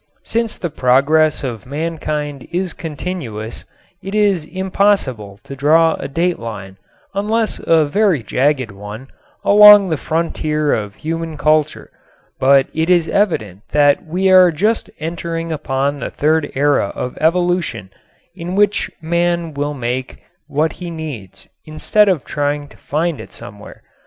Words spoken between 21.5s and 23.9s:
instead of trying to find it somewhere.